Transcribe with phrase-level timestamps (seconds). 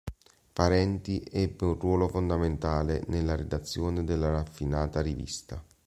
[0.53, 5.63] Parenti ebbe un ruolo fondamentale nella redazione della raffinata rivista.